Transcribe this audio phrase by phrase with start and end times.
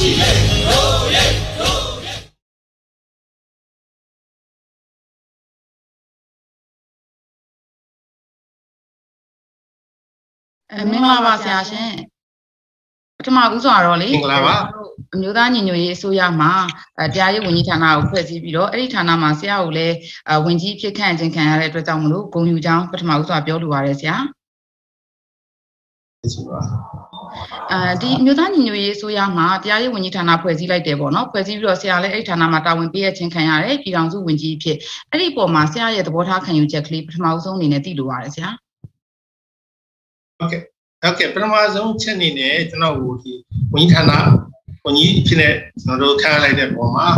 [0.00, 0.30] ရှိလေ
[0.68, 1.30] တို့ရဲ့
[10.72, 11.92] အဲမင်္ဂလာပါဆရာရှင်
[13.18, 14.56] ပထမဦးစွာတော့လေမင်္ဂလာပါ
[15.14, 16.52] အမျိုးသားညီညွတ်ရေးအစိုးရမှာ
[16.98, 19.96] အဲတရားရေးဝန်ကြီးဌာနကိုဖွဲ့စည်းပြီးတော့အဲ့ဒီဌာနမှာဆရာကိုလည်း
[20.28, 24.16] အဲဝန်ကြီးဖြစ်ခန့်ခြင်းခံရတဲ့အတွက်ကြောင့်မလို့ဂုဏ်ယူကြောင်းပထမဦးစွာပြောလိုပါတယ်ဆရာ
[26.34, 27.09] ဆိုပါ
[27.72, 34.76] အဲဒီအမျိုးသားညီညွတ်ရေးအစိုးရမှာတရားရေးဝန်ကြီးဌာနဖွဲ့စည်းလိုက်တယ်ပေါ့နော်ဖွဲ့စည်းပြီးတော့ဆရာလည်းအဲ့ဒီဌာနမှာတာဝန်ပေးရခြင်းခံရတယ်ပြည်ထောင်စုဝန်ကြီးအဖြစ်
[35.10, 38.50] အဲ့ဒီပုံမှာဆရာရဲ့သဘောထားခံယူချက်ကလေးပထမဦးဆုံးအနေနဲ့သိလိုပါတယ်ဆရာ
[40.38, 40.60] ဟုတ်ကဲ့
[41.02, 43.32] ဟုတ်ကဲ့ပထမဆုံးချက်အနေနဲ့ကျွန်တော်ကိုဒီ
[43.74, 44.12] ဝန်ကြီးဌာန
[44.84, 47.08] ဝန်ကြီးဖြစ်တဲ့ကျွန်တော်တို့ခန့်လိုက်တဲ့ပုံမှာ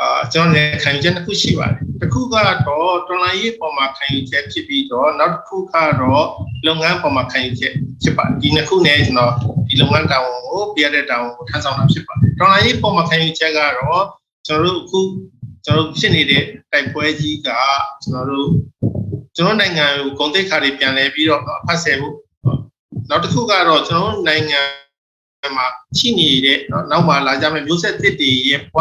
[0.00, 6.26] အာကျွန်တော်လည်းခံယူချက်တစ်ခုရှိပါတယ်တစ်ခုကတော့တော်လိုင်းရေးပုံမှာခံယူချက်ဖြစ်ပြီးတော့နောက်တစ်ခုကတော့
[6.66, 9.32] လုပ်ငန်းပုံမှာခံယူချက်ဖြစ်ပါတယ်ဒီနှစ်ခုနဲ့ကျွန်တော်
[9.68, 14.04] ဒီလုပ်ငန်းတာဝန်ကိုပြရတဲ့တာဝန်ကိုထမ်းဆောင်တာဖြစ်ပါတယ်တော်လိုင်းရေးပုံမှာခံယူချက်ကတော့
[14.46, 15.00] ကျွန်တော်တို့အခု
[15.64, 16.42] ကျွန်တော်တို့ဖြစ်နေတဲ့
[16.72, 17.48] တိုက်ပွဲကြီးက
[18.02, 18.48] ကျွန်တော်တို့
[19.36, 22.14] ကျွန်တော်နိုင်ငံကိုဂုဏ်သိက္ခာတွေပြန်လဲပြီးတော့အဖတ်ဆယ်ဖို့
[23.10, 24.60] နောက်တစ်ခုကတော့ကျွန်တော်တို့နိုင်ငံ
[25.56, 25.66] မှာ
[25.98, 28.78] ရှိနေတဲ့နော်နောက်မှာလာကြမယ့်မျိုးဆက်သစ်တွေရဲ့ဘဝ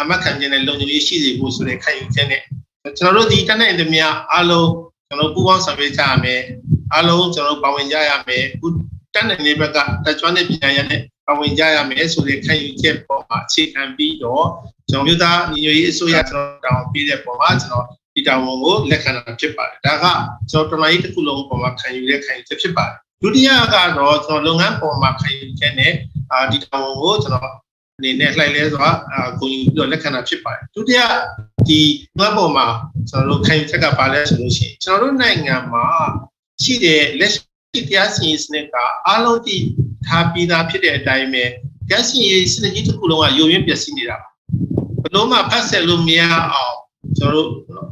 [0.00, 2.42] အမတ်ခံခြင်းနဲ့လုံခြုံရေးရှိစေဖို့ဆိုတဲ့ခံယူချက်နဲ့
[2.98, 4.70] ကျွန်တော်တို့ဒီတနက်တည်းများအားလုံး
[5.08, 6.40] ကျွန်တော်ပူးပေါင်းဆောင်ရွက်ကြရမယ်
[6.94, 8.66] အားလုံးကျွန်တော်ပါဝင်ကြရမယ်ခု
[9.14, 14.46] တနက်နေ့ဘက်ကတက်ကြွတဲ့ပညာရနဲ့ပါဝင်ကြရမယ်ဆိုတဲ့ခံယူချက်ပေါ်မှာအခြေခံပြီးတော့
[14.90, 20.06] ကျွန်တော်မျိုးသားညီညွတ်ရေးအစိုးရကျွန်တော်တောင်းပေးတဲ့ပုံမှာကျွန်တော်ဒီတာဝန်ကိုလက်ခံတာဖြစ်ပါတယ်ဒါက
[20.50, 25.92] ကျွန်တော်တော်လိုင်းတစ်ခုလုံးပုံမှာခံယူတဲ့ခံယူချက်ဖြစ်ပါတယ်ဒုတိယကတော့ကျွန်တော်လုပ်ငန်းပုံမှာခံယူချက်နဲ့
[26.32, 27.52] အာဒီတောင်ကိုကျွန်တော်
[28.02, 31.00] အနေနဲ့လှိုက်လဲစွာအာကိုယူပြီးတော့လက်ခံတာဖြစ်ပါတယ်ဒုတိယ
[31.68, 31.80] ဒီ
[32.18, 32.66] ငါပုံမှာ
[33.08, 35.86] ကျွန်တော်တို့ခံယူချက်ကပါလဲဆိုလို့ရှိရင်ကျွန်တော်တို့နိုင်ငံမှာ
[36.62, 38.74] ရှိတဲ့လက်ရှိတရားစီရင်စနစ်က
[39.06, 39.62] အားလုံးတည်
[40.06, 41.44] ထားပြီးသားဖြစ်တဲ့အတိုင်းပဲ
[41.88, 44.28] တရားစီရင်စနစ်ကြီးတစ်ခုလုံးကယိုယွင်းပျက်စီးနေတာပါ
[45.02, 46.76] ဘလို့မှဖတ်ဆက်လို့မရအောင်
[47.18, 47.88] ကျွန်တော်တို့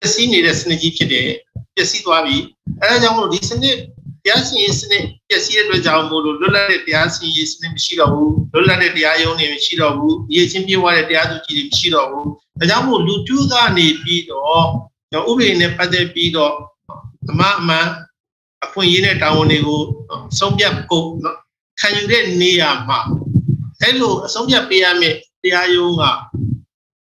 [0.00, 1.28] ပျက်စီးနေတဲ့စနစ်ကြီးဖြစ်တယ်
[1.74, 2.36] ပျက်စီးသွားပြီ
[2.80, 3.76] အဲဒါကြောင့်မို့လို့ဒီစနစ်
[4.24, 12.26] တရားစီရင်စနစ်ပျက်စီးတဲ့အတွက်ကြောင့်မို့လို့လွတ်လပ်တဲ့တရားစီရင်စနစ်မရှိတော့ဘူးလွတ်လပ်တဲ့တရားရုံးတွေမရှိတော့ဘူးရည်ချင်းပြေဝတဲ့တရားသူကြီးတွေမရှိတော့ဘူး
[12.58, 14.66] ဒါကြောင့်မို့လူတူးကနေပြီးတော့
[15.10, 16.52] ကျွန်တော်ဥပဒေနဲ့ပတ်သက်ပြီးတော့
[17.30, 17.86] အမှန်အမှန်
[18.64, 19.80] အခွင့်အရေးနဲ့တာဝန်တွေကို
[20.38, 21.36] ဆုံးဖြတ်ဖို့နော်
[21.80, 22.98] ခံယူတဲ့နေရာမှာ
[23.80, 26.02] အဲ့လိုအဆုံးဖြတ်ပေးရမယ့်တရားရုံးက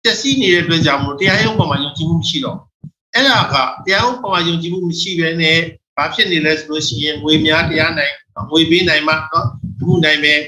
[0.04, 2.58] ပျက်စီးနေတဲ့အတွက်ကြောင့်မို့တရားရုံးပေါ်မှာယုံကြည်မှုမရှိတော့
[3.14, 3.56] အဲ့ဒါက
[3.86, 5.60] တရားရုံးပေါ်မှာယုံကြည်မှုမရှိဘဲနဲ့
[5.98, 8.14] ဘာဖြစ်နေလဲဆိုလို့ရှိရင်ငွေများတရားနိုင်
[8.52, 9.48] ငွေပေးနိုင်မှနော်
[9.86, 10.40] မှုနိုင်မယ်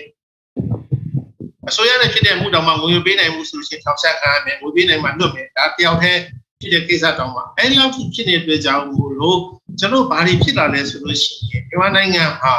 [1.69, 6.21] အစိုးရနဲ့ဖြစ်တဲ့မှုတောင်မှငွေပေးနိုင်မှုဆိုလို့ရှိရင်ထောက်ဆက်ခံရမယ်ငွေပေးနိုင်မှလွတ်မယ်ဒါတယောက်တည်း
[6.61, 9.39] ဖြစ်တဲ့ကိစ္စတောင်မှအဲဒီလောက်ဖြစ်နေတဲ့အတွက်ကြောင့်မို့လို့
[9.79, 12.53] ကျွန်တော်ဘာတွေဖြစ်လာလဲဆိုလို့ရှိရင်မြန်မာနိုင်ငံဟာ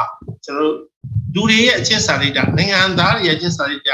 [0.45, 0.75] ကျွန်တော်
[1.35, 3.91] လူတွေရဲ့အချင်းစာရိတ္တနိုင်ငံသားတွေရဲ့အချင်းစာရိတ္တ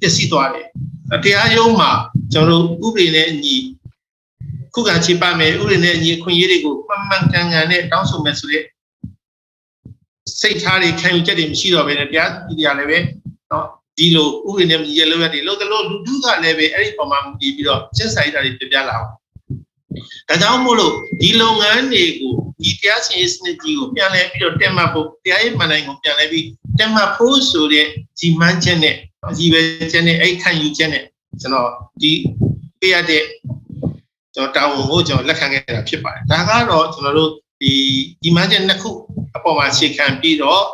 [0.00, 0.66] ပျက်စီးသွားတယ်
[1.24, 1.90] တရားရုံးမှာ
[2.32, 3.56] ကျွန်တော်ဥပဒေနဲ့အညီ
[4.74, 8.64] ခုခံချေပမယ်ဥပဒေနဲ့အညီအခွင့်အရေးတွေကိုမှန်မှန်ကန်ကန်နဲ့တောင်းဆိုမယ်ဆိုတဲ့
[10.40, 12.98] စိတ်ထားတွေခံယူချက်တွေမရှိတော့ဘဲနဲ့တရားသူတရားလည်းပဲ
[13.50, 13.66] နော်
[13.98, 19.08] ဒီလိုဥပဒေနဲ့မညီတဲ့လုပ်ရက်တွေလုပ်သလိုလူထုကလည်းပဲအဲ့ဒီပုံမှန်မူတည်ပြီးတော့ချက်ဆိုင်တာတွေပြပြလာအောင်
[20.28, 22.32] ဒါကြောင့်မို့လို့ဒီလုပ်ငန်းတွေကို
[22.62, 26.46] ဒီတရားစီရင်စနစ်ကြီးကိုပြန်လည်ပြီးတော့တက်မှတ်ဖို့တရားရေးမှန်တိုင်းကိုပြန်လည်ပြီး
[26.78, 27.86] တက်မှတ်ဖို့ဆိုတဲ့
[28.20, 28.94] ဒီမှန်းချက်နဲ့
[29.38, 29.60] ဒီပဲ
[29.92, 31.04] ချက်နဲ့အဲ့ခံယူချက်နဲ့
[31.40, 31.70] ကျွန်တော်
[32.02, 32.12] ဒီ
[32.80, 33.22] ပေးရတဲ့
[34.34, 37.30] ကျွန်တော်တာဝန်ကိုကျွန်တော်လက်ခံခဲ့တာဖြစ်ပါတယ်ဒါကတော့ကျွန်တော်တို့
[37.62, 37.72] ဒီ
[38.22, 38.90] ဒီမှန်းချက်နှစ်ခု
[39.36, 40.64] အပေါ်မှာအခြေခံပြီးတော့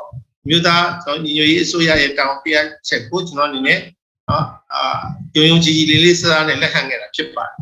[0.48, 2.54] မြို့သားကျွန်တော်ညီညွတ်ရေးအစိုးရရဲ့တာဝန်ပေး
[2.88, 3.78] ချက်ကိုကျွန်တော်အနေနဲ့
[4.28, 4.44] နော်
[4.74, 5.00] အာ
[5.36, 7.54] ယုံယုံကြည်ကြည်လေးလေးစားစားနဲ့လက်ခံခဲ့တာဖြစ်ပါတယ်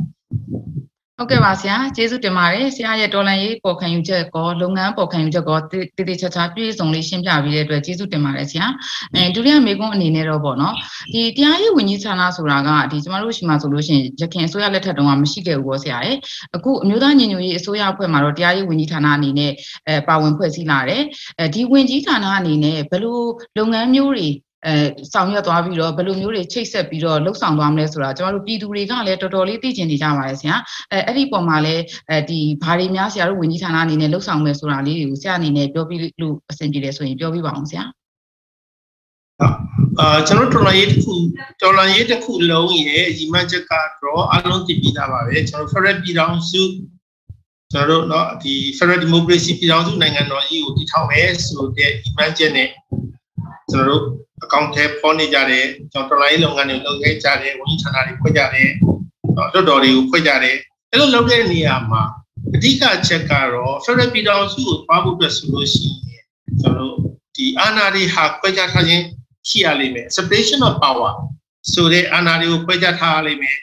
[1.19, 8.67] ဟုတ်ကဲ့ပါဆရာကျေးဇူးတင်ပါတယ်ဆရာရဲ့တော်လန်ရေးပေါ်ခံယူချက်ကောလုပ်ငန်းပေါ်ခံယူချက်ကောတည်တည်ချာချာပြည့်စုံလေးရှင်းပြပြီးတဲ့အတွက်ကျေးဇူးတင်ပါတယ်ဆရာ
[9.15, 10.75] အဲဒုတိယမေကွန်းအနေနဲ့တော့ပေါ့နော်
[11.13, 16.17] ဒီတရားရေးဝန်ကြီးဌာနဆိုတာကဒီကျမတို့ရှိမှဆိုလို့ရှိရင်ရခင်အစိုးရလက်ထက်တုန်းကမရှိခဲ့ဘူးပေါ့ဆရာရဲ့
[16.57, 19.53] အခုအမျိုးသားညီညွတ်ရေးအစိုးရအဖွဲ့မှာတော့တရားရေးဝန်ကြီးဌာနအနေနဲ့
[19.89, 21.03] အဲပါဝင်ဖွဲ့စည်းလာတယ်
[21.41, 23.21] အဲဒီဝန်ကြီးဌာနအနေနဲ့ဘယ်လို
[23.59, 24.29] လုပ်ငန်းမျိုးတွေ
[24.68, 24.76] အဲ
[25.14, 30.56] ဆောင်ရွက်သွားပြီးတော့ဘယ်လိုမျိုးတွေချိတ်ဆက်ပြီးတော့လှုပ်ဆောင်သွားမလဲဆိုတာကျွန်တော်တို့ပြည်သူတွေကလည်းတော်တော်လေးသိကျင်နေကြပါတယ်ဆရာ
[30.92, 37.84] အဲအဲ့ဒီပုံမှာလည်းအဲဒီဘာတွေများဆရာတို့ဝန်ကြီးဌာနအနေနဲ့လှုပ်ဆောင်မယ်ဆိုတာလေးတွေကိုဆရာအနေနဲ့ပြောပြလို့အဆင်ပြေတယ်ဆိုရင်ပြောပြပါအောင်ဆရာ
[40.00, 41.14] အာကျွန်တော်တော်လိုင်းရေးတစ်ခု
[41.62, 46.62] တော်လိုင်းရေးတစ်ခုလုံးရဲ့အကြီးမချက်ကတော့အလုံးတည်ပြီးသားပါပဲကျွန်တော် Federal ပြည်ထောင်စု
[47.74, 52.42] ကျွန်တော်တို့เนาะဒီ Federal Democracy ပြည်ထောင်စုနိုင်ငံတော်ကြီးကိုတည်ထောင်မယ်ဆိုတဲ့ဒီမှန်းချ
[53.65, 54.03] က်နဲ့ကျွန်တော်တို့
[54.45, 58.71] အကောင့်ထဲပေါ်နေကြတယ်ကျွန်တော်တော်လိုင်းရေးလုပ်ငန်းတွေလုပ်ခဲ့ကြတယ်ဝန်ကြီးဌာနတွေဖွဲ့ကြတယ်
[59.53, 60.57] လွတ်တော်တွေကိုဖွဲ့ကြတယ်
[60.91, 62.03] အဲ့လိုလုပ်တဲ့နေရာမှာ
[62.55, 66.25] အဓိကချက်ကတော့ Federal ပြည်ထောင်စုကိုသွားဖို့အတွက်ဆိုလို့ရှိရင်
[66.61, 66.97] ကျွန်တော်တို့
[67.37, 69.05] ဒီအာဏာတွေဟာခွဲခြားထားခြင်း
[69.49, 71.13] ရှိရလိမ့်မယ် separation of power
[71.73, 73.59] ဆိုတဲ့အာဏာတွေကိုခွဲခြားထားရလိမ့်မယ်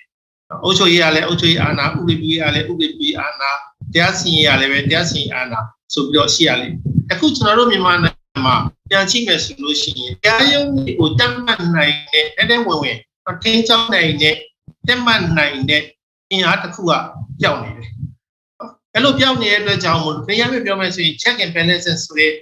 [0.63, 3.51] အုပ်ချုပ်ရေးရလဲအုပ်ချုပ်ရေးအာဏာဥပဒေပြုရေးရလဲဥပဒေပြုရေးအာဏာ
[3.93, 5.59] တရားစီရင်ရလဲပဲတရားစီရင်အာဏာ
[5.93, 6.81] ဆိုပြီးတော့ရှိရလိမ့်မယ်
[7.11, 8.56] အခုကျွန်တော်တို့မြန်မာနိုင်ငံ မှာ
[8.90, 10.68] ပြန်ကြည့်မယ်ဆိုလို့ရှိရင်တရားရုံး
[10.98, 12.96] ကိုတတ်မှတ်နိုင်တဲ့တဲ့တဲ့ဝင်ဝင်
[13.42, 14.34] ထင်းချောင်းနိုင်တဲ့
[14.86, 15.82] တက်မှတ်နိုင်တဲ့
[16.30, 16.92] အင်အားတစ်ခုက
[17.40, 17.90] ပြောင်းနေတယ်
[18.94, 22.32] အဲ့လိုပြောင်းနေတဲ့အတွက်ကြောင့်မို့တရားပြပြောမယ်ဆိုရင် check and balance ဆိုတဲ့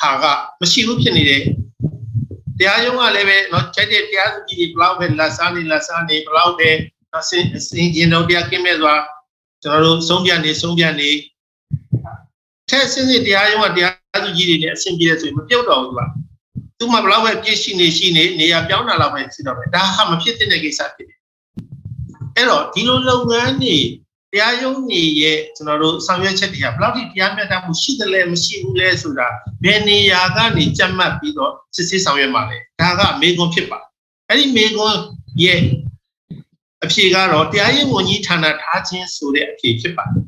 [0.00, 0.24] ဟာက
[0.60, 1.42] မရှိဘူးဖြစ်နေတယ်
[2.58, 6.70] တရားရုံးကလည်းပဲเนาะချက်တဲ့တရားသူကြီးတွေဘလောက်ပဲလက်စားနေလက်စားနေဘလောက်ပဲ
[7.28, 8.94] စင်စင်ကျင်တော့တရားကင်းမဲ့စွာ
[9.62, 11.10] ကျွန်တော်တို့ဆုံးဖြတ်နေဆုံးဖြတ်နေ
[12.68, 16.05] ထက်စင်းစစ်တရားရုံးကတရား သူကြီးတွေနဲ့အဆင်ပြေတယ်ဆိုရင်မပြုတ်တော့ဘူးကွာ
[16.77, 21.19] သူမှဘလောက်ပဲပြည့်ရှိနေရှိနေနေရာပြောင်းတာလောက်ပဲရှိတော့ပဲဒါဟာမဖြစ်တဲ့ကိစ္စဖြစ်တယ်
[22.35, 23.77] အဲ့တော့ဒီလိုလုပ်ငန်းတွေ
[24.33, 29.27] တရားရုံးနေရဲ့ကျွန်တော်တို့ဆောင်ရွက်ချက်တွေကဘယ်လောက်ထိတရားမျှတမှုရှိတယ်လဲမရှိဘူးလဲဆိုတာ
[29.63, 33.79] ဘယ်နေရာကနေကြက်မှတ်ပြီးတော့စစ်ဆေးဆောင်ရွက်မှာလဲဒါကမေကွန်ဖြစ်ပါ
[34.27, 34.95] အဲ့ဒီမေကွန်
[35.43, 35.61] ရဲ့
[36.83, 40.23] အဖြေကတော့တရားရေးဝန်ကြီးဌာနထားခြင်းဆိုတဲ့အဖြေဖြစ်ပါတယ်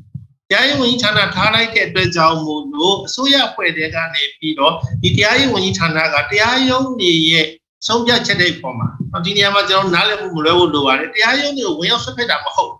[0.50, 7.46] တရားရေးဝန်ကြီးဌာနထားလိုက်တဲ့အတွက်ကြောင့်မို့လို့အစိုးရဖွဲ့တဲ့ကနေပြီးတော့ဒီတရားရေးဝန်ကြီးဌာနကတရားရုံးနေရဲ့
[7.86, 8.88] ဆုံးဖြတ်ချက်တွေပေါ်မှာ
[9.24, 12.72] ဒီနေရာမှာကျွန်တော်နားလည်မှုမလွဲဘူးလိုပါတယ်တရားရုံးတွေကိုဝင်ရောက်ဆွဲဖက်တာမဟုတ်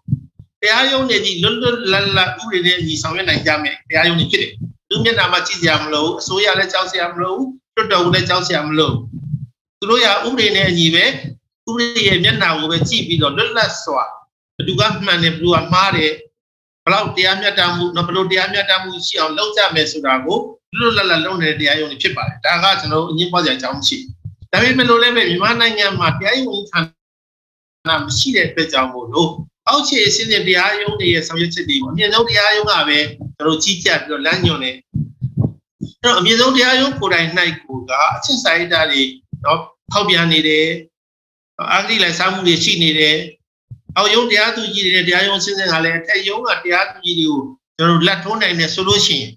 [0.61, 4.53] တရားရုံးတွေဒီလွတ်လွတ်လပ်လပ်ဥပဒေနဲ့ညီဆောင်ရွက်နိုင်ကြမယ်တရားရုံးတွေဖြစ်တယ်
[4.89, 8.91] သူမျက်နှာမှာကြည့်ကြရမလို့အစိုးရလည်းကြောက်စရာမလိုဘူးတွတ်တော်လည်းကြောက်စရာမလို
[9.79, 11.05] သူတို့ရဥပဒေနဲ့အညီပဲ
[11.69, 14.05] ဥပဒေရဲ့မျက်နှာကိုပဲကြည့်ပြီးတော့လွတ်လပ်စွာ
[14.57, 16.13] ဘယ်သူကမှန်တယ်ဘယ်သူကမှားတယ်
[16.85, 20.39] ဘလောက်တရားမျှတမှုနော်ဘလို့တရားမျှတမှုရှိအောင်လုပ်ကြမယ်ဆိုတာကို
[20.79, 23.99] လွတ်လပ်လပ်လုပ်နေတဲ့တရားရုံးတွေဖြစ်ပါတယ်ဒါကကျွန်တော်အငင်းပွားစရာအကြောင်းမရှိ
[24.53, 26.79] ဒါပေမဲ့လို့လည်းမြန်မာနိုင်ငံမှာတရားရုံးဌာ
[27.89, 29.31] နမရှိတဲ့အတွက်ကြောင့်မို့လို့
[29.69, 32.99] အောက်ခြေအဆင့်နဲ့တရားရုံးတွေရဲ့ဆောင်ရွက်ချက်တွေကိုအမြင့်ဆုံးတရားရုံးကပဲ
[33.37, 34.77] ကျွန်တော်ကြီးကြပ်ပြီးတော့လမ်းညွှန်တယ်
[36.03, 37.29] အဲ့တော့အမြင့်ဆုံးတရားရုံးကိုယ်တိုင်၌
[37.65, 39.03] ကိုကအချက်ဆိုင်တာတွေ
[39.45, 39.61] တော့
[39.93, 40.67] ဖောက်ပြန်နေတယ်
[41.73, 43.17] အာဂတိလိုက်စားမှုတွေရှိနေတယ်
[43.97, 47.41] အောက်ရုံးတရားသူကြီးတွေတရားရုံးစဉ်းစဉ်ကလည်းအထက်ရုံးကတရားသူကြီးတွေကို
[47.79, 49.31] ကျွန်တော်လက်ထိုးနိုင်တယ်ဆိုလို့ရှိရင်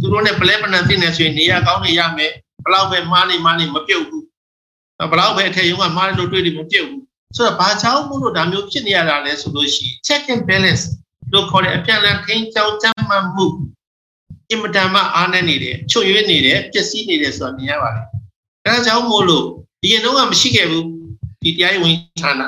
[0.00, 2.32] သူတို့နဲ့ပလဲပနံသိနေဆိုရင်နေရာကောင်းနေရမယ်
[2.64, 4.24] ဘလောက်ပဲမားနေမားနေမပြုတ်ဘူး
[5.10, 7.02] ဘလောက်ပဲအထက်ရုံးကမားလို့တွေ့တယ်မပြုတ်ဘူး
[7.36, 10.84] ဆိုတော့ဘာကြောင့်မို့လို့ဒါမျိုးဖြစ်နေရတာလဲဆိုလို့ရှိရင် check and balance
[11.32, 13.46] လို့ခေါ်တဲ့အပြန်အလှန်ထိန်းကျောင်းကြမ်းမှတ်မှု
[14.50, 18.04] အင်မတန်မှအားနည်းနေတယ်ချွတ်ရွေးနေတယ်ပျက်စီးနေတယ်ဆိုတာမြင်ရပါတယ်
[18.66, 19.44] ဒါကြောင့်မို့လို့
[19.82, 20.86] ဒီရင်တော့မရှိခဲ့ဘူး
[21.42, 22.42] ဒီတရားရေးဝန်ဌာန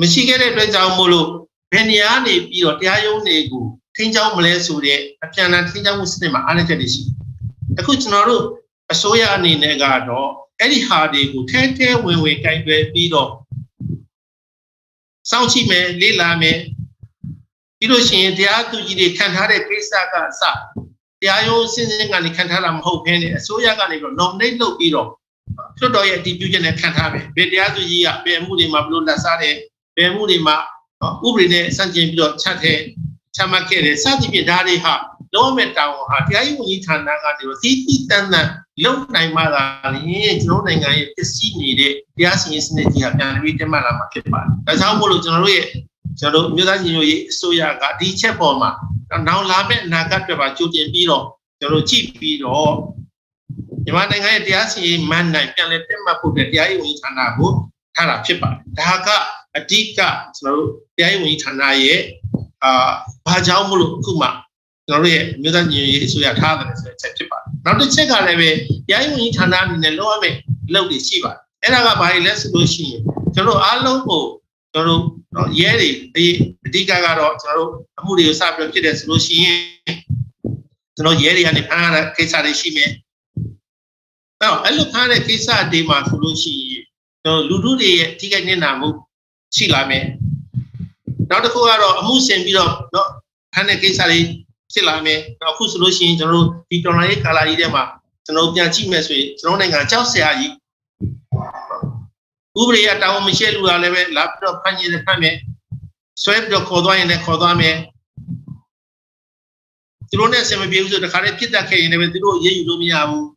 [0.00, 1.28] မရှိခဲ့တဲ့အတွက်ကြောင့်မို့လို့
[1.72, 3.64] ဘယ်နေရာနေပြီးတော့တရားရုံးတွေကို
[3.96, 7.02] ထိန်းကျောင်းမလဲဆိုတဲ့အပြန်အလှန်ထိန်းကျောင်းမှုစနစ်မှာအားနည်းချက်တွေရှိ
[7.78, 8.44] အခုကျွန်တော်တို့
[8.92, 10.28] အစိုးရအနေနဲ့ကတော့
[10.60, 13.30] အဲ့ဒီဟာတွေကိုထဲထဲဝင်ဝင်ကင်တွယ်ပြီးတော့
[15.30, 16.58] စောင့်ကြည့်မယ်လေ့လာမယ်
[17.78, 20.42] ပြီးလို့ရှိရင်တရားသူကြီးတွေခံထားတဲ့ကိစ္စကအစ
[21.20, 25.08] တရားရုံးစဉ်စဉ်ကနေခံထားတာမဟုတ်ဘဲနဲ့အစိုးရကနေပြီးတော့ nominate လုပ်ပြီးတော့
[25.78, 29.56] လွှတ်တော်ရဲ့အတည်ပြုချက်နဲ့ခံထားမယ်ဘယ်တရားသူကြီးကဘယ်မှုတွေမှာဘလို့လက်စားတယ်
[29.96, 30.56] ဘယ်မှုတွေမှာ
[31.26, 32.78] ဥပဒေနဲ့စန့်ကျင်ပြီးတော့ချက်တဲ့
[33.36, 34.94] ချမှတ်ခဲ့တယ်စသဖြင့်ဒါတွေဟာ
[35.34, 38.50] လုံးဝမဲ့တောင်းဟာတရားရေးဝန်ကြီးဌာနကနေတော့စီးစီးတန်းတန်း
[38.84, 39.62] လုံနိုင်မှသာ
[40.06, 45.66] ရင်ကျွန်တော်နိုင်ငံရဲ့ပစ္စည်းနေတဲ့တရားစီရင်စနစ်ကြီးဟာပြန်ပြီးတက်မှလာမှာဖြစ်ပါတယ်။ဒါကြောင့်မို့လို့ကျွန်တော်တို့ရဲ့
[46.18, 48.70] ကျွန်တော်တို့မြို့သားညီညွတ်ရေးအစိုးရကဒီချက်ပေါ်မှာ
[49.28, 51.24] နောက်လာမယ့်အနာဂတ်တွေပါကြိုတင်ပြီးတော့
[51.60, 52.72] ကျွန်တော်တို့ကြည့်ပြီးတော့
[53.84, 57.50] မြန်မာနိုင်ငံရဲ့တရားစီရင်မှန်းနိုင်ပြန်လဲတက်မှတ်ဖို့တရားရေးဝန်ကြီးဌာနကို
[57.94, 59.08] ထားတာဖြစ်ပါတယ်။ဒါက
[59.58, 62.00] အဓိကကျွန်တော်တို့တရားရေးဝန်ကြီးဌာနရဲ့
[62.64, 62.90] အာ
[63.26, 64.28] ဘာကြောင့်မလို့အခုမှ
[64.88, 68.50] ကျွန်တော်တို့ရဲ့မြို့သားညီညွတ်ရေးအစိုးရထားတယ်ဆိုတဲ့ချက်ဖြစ်ပါတယ်နောက်တစ်ချက်ကလည်းပဲ
[68.92, 70.36] ရိုင်းဝင်ဌာနအနေနဲ့လုပ်ရမယ့်
[70.74, 73.02] လုပ်တွေရှိပါတယ်အဲ့ဒါကဘာတွေလဲဆိုလို့ရှိရင်
[73.34, 74.22] ကျွန်တော်အားလုံးကို
[74.72, 75.00] ကျွန်တော်
[75.36, 76.26] တို့ရဲတွေ
[76.66, 79.58] အဓိကကတော့ကျွန်တော်တို့အမှုတွေကိုစပြီးဖြစ်တယ်ဆိုလို့ရှိရင်
[80.96, 82.90] ကျွန်တော်ရဲတွေကနေဖမ်းရတဲ့ကိစ္စတွေရှိမယ်
[84.40, 86.84] အဲ့တော့အဲ့လိုဖမ်းတဲ့ကိစ္စတွေမှာဆိုလို့ရှိရင်
[87.22, 88.88] ကျွန်တော်လူထုတွေရဲ့အဓိကညနာမှု
[89.55, 90.05] ရှိလာမယ်
[91.29, 93.07] နောက်တစ်ခုကတော့အမှုဆင်ပြီးတော့เนาะ
[93.53, 94.19] ဖမ်းတဲ့ကိစ္စတွေ
[94.73, 97.83] ဖြစ်လာမယ်အခုဆိုလို့ရှိရင်ကျွန်တော်တို့ဒီတော်လိုင်းကာလာကြီးထဲမှာ
[98.25, 100.53] ကျွန်တော်ပြန်ကြည့်မယ်ဆိုရင်ကျွန်တော်နိုင်ငံကြောက်စရာကြီး
[102.59, 105.35] ဥပဒေရတောင်းမရှိလူကလည်းပဲလာပြီးတော့ဖမ်းရည်ဖမ်းမယ်
[106.23, 107.75] ဆွဲပြီးတော့ခေါ်သွားရင်လည်းခေါ်သွားမယ်
[110.09, 113.27] သူတို့နဲ့ဆင်မပြေဘူးဆိုတခါတည်းပြစ်တတ်ခဲ့ရင်လည်းသူတို့ရေးယူလို့မရဘူး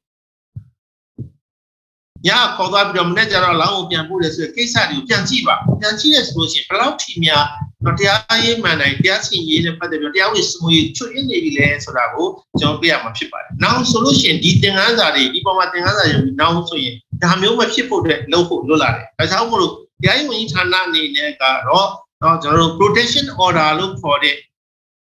[2.27, 7.45] ညခေါ်သွားပြီးတော့မနေ့ကျတော့လောင်းကိုပြန်ပို့တယ်ဆိုရင်ကိစ္စတွေကိုပြန်ကြည့်ပါပြန်ကြည့်ရဆိုလို့ရှိရင်ဘယ်လောက်ထိများ
[7.85, 12.27] တော့တရားရေးမှန်တိုင်းတရားစီရင်နဲ့ပတ်သက်ပြီးတရားဝင်စမှုရေးချွတ်ရင်းနေပြီလဲဆိုတာကို
[12.59, 16.93] ကျွန်တော်ပြရမှာဖြစ်ပါတယ်။နောက်ဆိုလို့ရှိရင်ဒီသင်ခန်းစာတွေဒီပေါ်မှာသင်ခန်းစာတွေနောက်ဆိုရင်
[17.23, 21.87] ဒါမျိုးမဖြစ်ဖို့အတွက်လုပ်ဖို့လွတ်လာတယ်။ဒါကြောင့်မို့လို့တရားရေးဝန်ကြီးဌာနအနေနဲ့ကတော့
[22.21, 24.35] တော့ကျွန်တော်တို့ protection order လို့ခေါ်တဲ့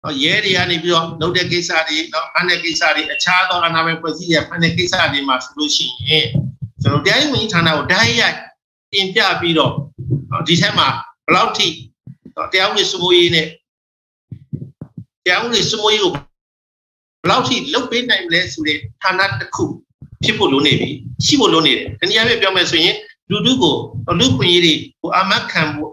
[0.03, 6.27] တော့ရဲတွေကနေပြီးတော့လုပ်တဲ့ကိစ္စတွေတော့ဖမ်းတဲ့ကိစ္စတွေအခြားသောအနာမည်ဖွဲ့စည်းရဖမ်းတဲ့ကိစ္စတွေမှာဆိုလို့ရှိရင်
[6.85, 8.37] ကျွန်တော်တရားရေးဝန်ကြီးဌာနကိုဓာတ်ရိုက်
[8.93, 9.71] တင်ပြပြီးတော့
[10.47, 10.87] ဒီထက်မှာ
[11.25, 11.67] ဘယ်လောက်ထိ
[12.51, 13.47] တရားဥပဒေစိုးမိုးရေးနဲ့
[15.25, 19.65] တရားဥပဒေစိုးမိုးရေးကိုဘယ်လောက်ထိလုပ်ပေးနိုင်မလဲဆိုတဲ့ဌာနတစ်ခု
[20.23, 20.89] ဖြစ်ဖို့လိုနေပြီ
[21.25, 22.95] ရှိဖို့လိုနေတယ်တနည်းအားဖြင့်ပြောမယ်ဆိုရင်
[23.29, 23.75] လူထုကို
[24.19, 25.91] လူခွင့်ရေးတွေကိုအမတ်ခံဖို့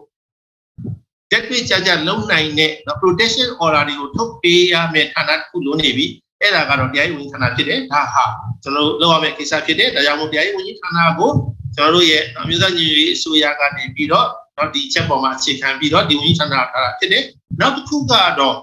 [1.31, 6.07] တက်တွေ့ကြကြလုံနိုင်တဲ့ protection order တွေကိုထုတ်ပေးရမယ့်ဌာနတစ်ခုလိုနေပြီ
[6.43, 8.25] အဲ့ဒါကတော့တရားရေးဝန်ကြီးဌာနဖြစ်တယ်ဒါဟာ
[8.63, 11.31] ကျွန်တော်တို့လုပ်ရမယ့်ကိစ္စဖြစ်တယ်ဒါကြောင့်မို့တရားရေးဝန်ကြီးဌာနကို
[11.77, 17.25] ကျွန်တော်တို့ရဲ့အမျိုးသားညီညွတ်ရေးအစိုးရကနေပြီးတော့တော့ဒီချက်ပေါ်မှာအခြေခံပြီးတော့ဒီဝန်ကြီးဌာနထားတာဖြစ်တယ်
[17.61, 18.57] နောက်တစ်ခုကတော့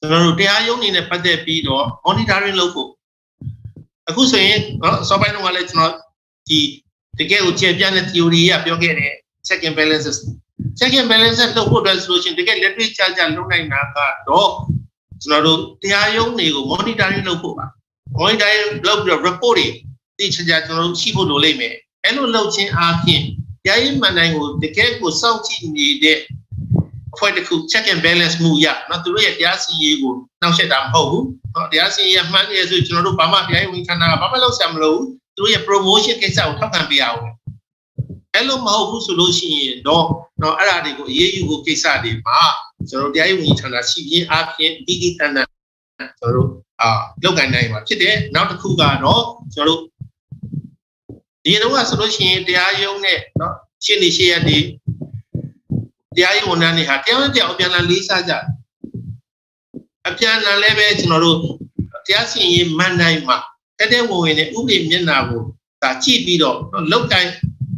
[0.00, 2.90] ျွန်တော်တို့တရားရုံးနေနဲ့ပတ်သက်ပြီးတော့ monitoring လုပ်ဖို့
[4.08, 5.92] အခုဆိုရင်နော်စောပိုင်းတော့လည်းကျွန်တော်
[6.48, 6.60] ဒီ
[7.18, 9.14] တကယ်ကိုကျေပြန့်တဲ့ theory ကပြောခဲ့တယ်
[9.46, 10.16] check and balances
[10.78, 14.50] check and balances လုပ်ဖို့အတွက်ဆိုလို့ရှိရင်တကယ်လက်တွေ့ကြကြလုပ်နိုင်တာကတော့
[15.24, 17.66] ကျွန်တော်တို့တရားရုံးတွေကို monitoring လုပ်ဖို့ပါ
[18.20, 19.66] monitoring လုပ်ပြီးတော့ report တွေ
[20.18, 23.22] သိချင်ကြကျွန်တော်တို့ရှိဖို့လိုလိမ့်မယ်အဲ့လိုလုပ်ခြင်းအပြင်
[23.64, 26.18] တရားရေးမှန်တိုင်းကိုတကယ်ကိုစောင့်ကြည့်နေတဲ့
[27.12, 35.00] အဖွဲ့တစ်ခု check and balance မှုရနော်သူတို့ရဲ့တရားစီရင်ကိုနှောက်ယှက်တာမဟုတ်ဘူးနော်တရားစီရင်မှန်တယ်ဆိုကျွန်တော်တို့ဘာမှတရားရေးဝန်ခံတာဘာမှလုပ်ဆရာမလို့
[35.36, 37.20] သူတို့ရဲ့ promotion ကိစ္စကိုထောက်ခံပေးရအောင်
[38.34, 40.04] အဲ့လိုမဟုတ်ဘူးဆိုလို့ရှိရင်တော့
[40.42, 42.40] တော့အဲ့ဒါတွေကိုအရေးယူဖို့ကိစ္စတွေမှာ
[42.88, 45.48] ကျွန်တော်တရားရေးဝန်ကြီးဌာနရှိခြင်းအပြင်ဒီဒီတန်တန်
[45.98, 46.48] ကျွန်တော်တို့
[46.80, 46.88] အာ
[47.22, 49.22] လောက်ကန်နိုင်မှာဖြစ်တယ်နောက်တစ်ခုကတော့
[49.54, 49.80] ကျွန်တော်တို့
[51.44, 54.62] ဒီတော့ကဆိုလို့ရှိရင်တရားရုံးနဲ့နော်ရှင်းနေရှေ့ရတဲ့
[56.16, 58.32] တရားရေးဝန်ထမ်းတွေဟာတရားဝင်တရားအပြန်အလှန်လေးစားကြ
[60.08, 61.38] အပြန်အလှန်လည်းပဲကျွန်တော်တို့
[62.06, 63.36] တရားစီရင်ရေးမန်တိုင်းမှာ
[63.78, 65.42] တက်တဲ့ဝင်ဝင်နဲ့ဥပဒေမျက်နှာကို
[65.82, 66.58] ဒါကြည့်ပြီးတော့
[66.92, 67.26] လောက်ကန်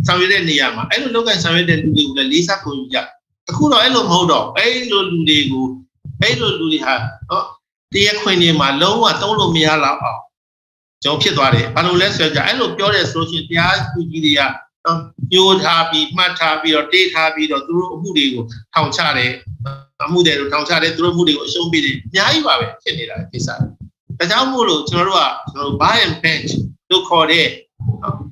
[0.06, 2.98] ဆောင်ရွက်တဲ့နေရာမှာအဲ့လိုလောက်ကန်ဆောင်ရွက်တဲ့လူတွေကိုလည်းလေးစားပုံယူကြ
[3.50, 5.66] အခုတော့အဲ့လိုမဟုတ်တော့အဲ့လိုလူတွေကို
[6.22, 6.94] အဲ့လိုလူတွေဟာ
[7.28, 7.42] ဟော
[7.94, 10.20] တရားခွင်တွေမှာလုံးဝသုံးလို့မရတော့အောင်
[11.02, 14.40] ကျွန်တော်ဖြစ်သွားတယ်ဘာလို့လဲဆိုကြအဲ့လိုပြောတယ်ဆိုလို့ရှိရင်တရားသူကြီးတွေက
[15.32, 18.44] ညှိုးထားပြီးမှတ်ထားပြီးတော့တေးထားပြီးတော့သူတို့အမှုတွေကို
[18.74, 19.32] ထောင်ချတယ်
[20.04, 23.56] အမှုတွေကိုထောင်ချတယ်သူတို့အမှုတွေကိုအရှုံးပေးတယ်အများကြီးပါပဲဖြစ်နေတာကိစ္စဒါ
[24.30, 26.50] ကြောင့်မို့လို့ကျွန်တော်တို့ကကျွန်တော်တို့ buy and bench
[26.90, 27.46] လို့ခေါ်တဲ့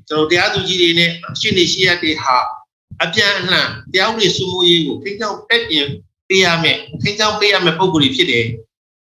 [0.09, 2.37] ကျွန်တော်တရားသူကြီးတွေနဲ့ရှင်းနေရှင်းရတဲ့ဟာ
[3.03, 5.87] အပြန်အလှန်တရားဥပဒေစိုးမိုးရေးကိုထိန်းချောင်းတက်ပြင်
[6.29, 8.45] ပေးရမယ်ထိန်းချောင်းပေးရမယ်ပုံစံတွေဖြစ်တယ်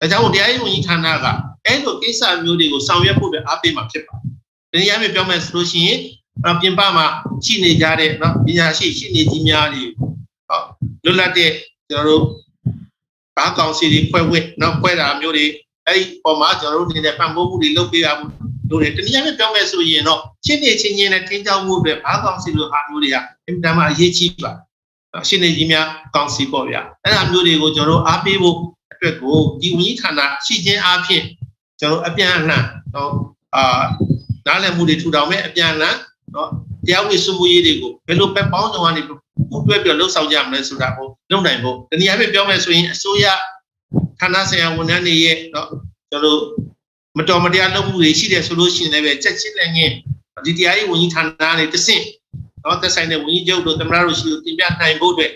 [0.00, 1.26] ဒါကြောင့်တရားရေးဝန်ကြီးဌာနက
[1.66, 4.22] အဲ့လိုကိစ္စမျိုးတွေကိုဆောင်ရွက်ဖို့အတွက်အားပေးမှာဖြစ်ပါတယ်။
[4.70, 6.00] ဒီနေရာမှာပြောမယ်ဆိုလို့ရှိရင်
[6.60, 7.06] ပြင်ပမှာ
[7.44, 9.82] ရှိနေကြတဲ့နော်ပညာရှိရှိနေကြီးများတွေ
[10.48, 10.60] ဟော
[11.04, 11.50] လွတ်လပ်တဲ့
[11.88, 12.24] ကျွန်တော်တို့
[13.36, 15.46] ဘာကောင်စီတွေဖွဲ့ဝဲနော်ဖွဲ့တာမျိုးတွေ
[15.86, 18.26] အဲ့ဒီပေါ်မှာကျွန်တော်တို့အနေနဲ့ပံ့ပိုးမှုတွေလုပ်ပေးရမှု
[18.70, 23.16] တို့တွေတနည်းအားဖြင့်ပြောမယ်ဆိုရင်တော့ရှင်းနေချင်းချင်းနဲ့ထင်းကြောင်းမှုအတွက်ဘာကောင်စီလိုဟာမျိုးတွေက
[23.46, 24.52] အင်တာမှာအရေးကြီးပါ
[25.28, 28.56] ရှင်းနေကြီးများကောင်စီပေါ့ဗျာအဲ့ဒါမျိုးတွေကိုကျွန်တော်တို့အားပေးဖို့
[28.92, 31.24] အတွက်ကိုဒီဝန်ကြီးဌာနရှိခြင်းအားဖြင့်
[31.80, 33.10] ကျွန်တော်အပြန်အလှန်တော့
[33.56, 33.82] အာ
[34.46, 35.96] နားလည်မှုတွေထူထောင်မဲ့အပြန်အလှန်
[36.34, 36.48] နော်
[36.86, 43.26] တရားဝင်စုမှုရေးတွေကိုဘယ်လိုပဲပေါင်းစုံကနေပူးတွဲပြီးလှုပ်ဆောင်ကြမလဲဆိုတာကိုလုပ်နိုင်ဖို့ဒီနေရာပြပြောမယ်ဆိုရင်အစိုးရ
[44.20, 45.68] ဌာနဆိုင်ရာဝန်ထမ်းတွေရဲ့နော်
[46.10, 46.40] ကျွန်တော်
[47.18, 49.94] မတော်မတရားလုပ်မှုတွေရှိတယ်ဆိုလို့ရှိရင်လည်းပဲချက်ချင်းလည်းငင်း
[50.44, 52.04] ဒီတရားရေးဝန်ကြီးဌာနနဲ့တဆင့်
[52.64, 55.32] နော်သက်ဆိုင်တဲ့ဝန်ကြီးချုပ်တို့သမ္မတတို့ရှိလို့တင်ပြနိုင်ဖို့အတွက်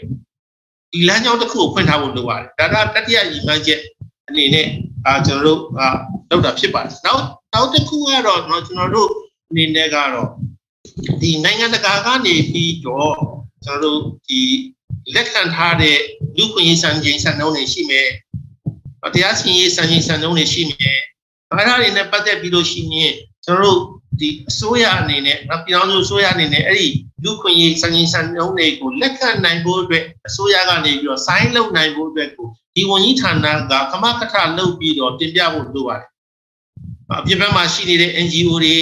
[0.93, 3.81] ဒီလမ်းကြောင်းတစ်ခုကိုဖွင့်ထားဖို့လိုပါတယ်ဒါကတတိယရည်မှန်းချက်
[4.29, 4.67] အနေနဲ့
[5.07, 5.89] အာကျွန်တော်တို့အာ
[6.31, 7.23] လုပ်တာဖြစ်ပါတယ်နောက်
[7.55, 9.11] နောက်တစ်ခုကတော့ကျွန်တော်တို့
[9.51, 10.29] အနေနဲ့ကတော့
[11.21, 13.17] ဒီနိုင်ငံတကာကနေပြီးတော့
[13.65, 14.41] ကျွန်တော်တို့ဒီ
[15.15, 15.99] လက်ခံထားတဲ့
[16.37, 18.09] လူခွင့်ရေးစံချိန်စံနှုန်းတွေရှိမယ်
[19.15, 20.99] တရားစီရင်ရေးစံချိန်စံနှုန်းတွေရှိမယ်
[21.53, 23.15] အဲ့ဒါတွေနဲ့ပတ်သက်ပြီးလို့ရှိရင်
[23.45, 23.81] ကျွန်တော်တို့
[24.21, 26.89] ဒီအစိုးရအနေနဲ့ပြည်ထောင်စုအစိုးရအနေနဲ့အဲ့ဒီ
[27.25, 36.09] လူခွင့်ရေးစံချိန်စံနှုန်းတွေကိုလက်ခံနိုင်ဖို့အတွက်အစိုးရကနေပြီးတော့ဆိုင်းလုပ်နိုင်ဖို့အတွက်ကိုဒီဝန်ကြီးဌာနကကမကထလုပ်ပြီးတော့တင်ပြဖို့လိုပါတယ်
[37.19, 38.77] အပြင်ဘက်မှာရှိနေတဲ့ NGO တွေ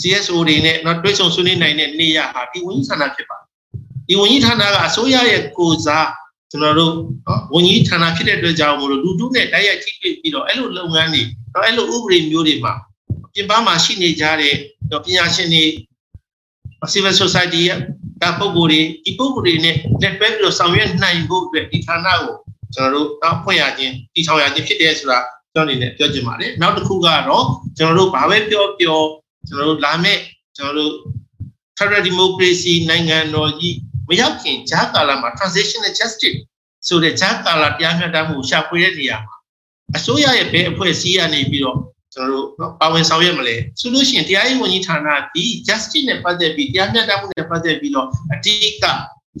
[0.00, 3.46] CSO တွေနဲ့တော့တွဲဆုံဆွေးနွေးနိုင်တဲ့နေရာဟာဒီဝန်ကြီးဌာနဖြစ်ပါတယ်
[4.08, 6.06] ဒီဝန်ကြီးဌာနကအစိုးရရဲ့ကိုစား
[6.50, 6.92] ကျွန်တော်တို့
[7.54, 11.22] ဝန်ကြီးဌာနဖြစ်တဲ့အတွက်ကြောင့်မလို့လူထုနဲ့တိုက်ရိုက်ထိတွေ့ပြီးတော့အဲ့လိုလုပ်ငန်းတွေ
[11.54, 12.74] တော့အဲ့လိုဥပဒေမျိုးတွေမှာ
[13.34, 14.54] ပြင်ပမှာရှိနေကြတဲ့
[15.04, 15.64] ပညာရှင်တွေ
[16.92, 17.62] civil society
[18.22, 22.34] ကပုံကိုယ်တွေဒီပုံကိုယ်တွေနဲ့လက်တွဲပြီးတော့ဆောင်ရွက်နိုင်ဖို့အတွက်ဒီဌာနကို
[22.74, 25.18] ကျွန်တော်တို့တောင်းဖွင့်ရခြင်းတည်ထောင်ရခြင်းဖြစ်တယ်ဆိုတာ
[25.54, 27.44] ကျွန်တော်အနေနဲ့ပြောချင်ပါတယ်နောက်တစ်ခုကတော့
[27.78, 28.98] ကျွန်တော်တို့ဘာပဲပြောပြော
[29.48, 30.20] ကျွန်တော်တို့လာမယ့်
[30.56, 30.92] ကျွန်တော်တို့
[31.78, 33.76] Federal Democracy နိုင်ငံတော်ကြီး
[34.08, 36.38] မရောက်ခင်ဂျာကာလာမှာ transitional justice
[36.86, 39.34] ဆိုတဲ့ဂျာကာလာတရားမျှတမှုရှာဖွေတဲ့နေရာမှာ
[39.96, 41.78] အစိုးရရဲ့ဘယ်အဖွဲ့အစည်းကနေပြီးတော့
[42.14, 48.84] ကျွန်တော်တို့နော်ပါဝင်ဆောင်ရွက်မလဲဆိုလို့ရှိရင်တရားရေးဝန်ကြီးဌာနဒီ justice နဲ့ပတ်သက်ပြီးတရားမျှတမှုနဲ့ပတ်သက်ပြီးတော့အတိအက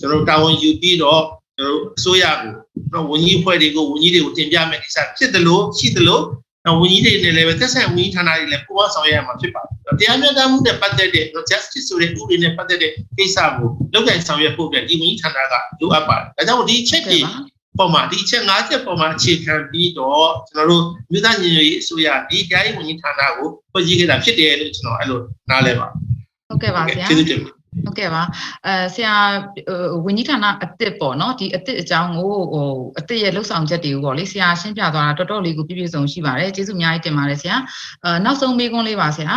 [0.00, 1.22] ျွန်တော်တို့တာဝန်ယူပြီးတော့
[1.56, 2.52] ကျွန်တော်တို့အစိုးရကို
[2.92, 6.22] နော်ဝန်ကြီးအဖွဲ့တွေကိုဝန်ကြီးတွေကိုတင်ပြမယ်ကိစ္စဖြစ်တယ်လို့ရှိတယ်လို့
[6.68, 17.20] နော်ဝန်ကြီးတွေနဲ့လည်းပဲသက်ဆိုင်ဝန်ကြီးဌာနတွေလည်းပူးပေါင်းဆောင်ရွက်ရမှာဖြစ်ပါတယ်တရားမျှတမှုနဲ့ပတ်သက်တဲ့ justice ဆိုတဲ့ဥပဒေနဲ့ပတ်သက်တဲ့ကိစ္စကိုလုပ်ကိုင်ဆောင်ရွက်ဖို့အတွက်ဒီဝန်ကြီးဌာနကလိုအပ်ပါတယ်ဒါကြောင့်ဒီချက်တွေ
[17.78, 25.20] ပေါ်မှာဒီချက်၅ချက်ပေါ်မှာအခြေခံပြီးတော့ကျွန်တော်တို့မြို့သားညီညွတ်ရေးအစိုးရဒီတရားရေးဝန်ကြီးဌာနကိုဖွဲ့စည်းခဲ့တာဖြစ်တယ်လို့ကျွန်တော်အဲ့လို
[25.50, 25.88] နားလည်ပါ
[26.48, 28.22] ဟုတ်ကဲ့ပါဆရာကျေးဇူးတင်ပါ ဟုတ်ကဲ့ပါ
[28.66, 29.14] အဲဆရာ
[30.04, 37.56] ဝင်းကြီးဌာနအစ်စ်ပေါ့နော်ဒီအစ်စ်အကြောင်းကိုဟိုအစ်စ်ရဲ့လှုပ်ဆောင်ချက်တွေကိုပေါ့လေဆရာရှင်းပြသွားတာတော်တော်လေးကိုပြည့်ပြည့်စုံရှိပါတယ်ကျေးဇူးအများကြီးတင်ပါတယ်ဆရာ
[38.04, 39.32] အဲနောက်ဆုံးမေးခွန်းလေးပါဆရာ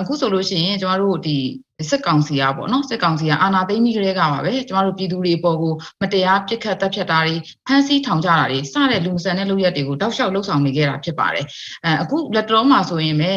[0.00, 1.38] အခုဆိုလို့ရှိရင်ကျမတို့ဒီ
[1.90, 7.34] စစ်ကောင်စီကပေါ့နော်စစ်ကောင်စီကအာဏာသိမ်းပြီးကြတဲ့ကပါပဲကျမတို့ပြည်သူတွေအပေါ်ကိုမတရားပြစ်ခတ်တပ်ဖြတ်တာတွေ
[7.66, 11.44] ဖမ်းဆီးထောင်ကြတာတွေစတဲ့လူဆန်တဲ့လုပ်ရက်တွေကိုတောက်လျှောက်လှုပ်ဆောင်နေခဲ့တာဖြစ်ပါတယ်
[11.84, 13.30] အဲအခုလက်တော်မှာဆိုရင်ပဲ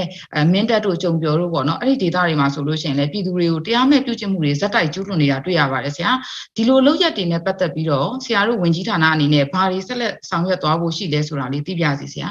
[0.53, 6.11] မင်းတပ်တို့ကြုံပြောတို့ပေါ့နော်အဲ့ဒီဒေသတွေမှာဆိုလို့ရှိရင်လည်းပြည်သူတွေကိုတရားမဲ့ပြုကျင့်မှုတွေဇက်တိုက်ကျူးလွန်နေတာတွေ့ရပါတယ်ဆရာ
[6.55, 12.29] ဒီလိုလုပ်ရက်တွေနဲ့ပတ်သက်ပြီးတော့ဆရာတို့ဝင်ကြီးဌာနအနေနဲ့ဘာတွေဆက်လက်ဆောင်ရွက်သွားဖို့ရှိလဲဆိုတာလေးသိပြစီဆရာ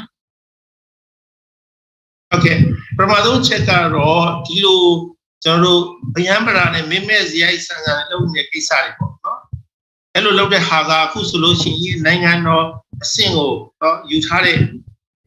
[2.31, 2.57] ဟုတ်ကဲ့
[2.97, 4.83] ပထမဆုံးချက်ကတော့ဒီလို
[5.45, 5.83] ကျွန်တော်တို့
[6.17, 9.41] အယံပရာနဲ့မင်းမဲ့ဇယိုက်ဆန်ဆန်လုပ်နေတဲ့ကိစ္စတွေပေါ့နော်
[10.15, 12.65] အဲ့လိုလုပ်တဲ့ဟာကအခုဆိုလို့ရှိရင်နိုင်ငံတော်
[13.05, 13.53] အဆင့်ကို
[13.83, 14.59] တော့ယူထားတဲ့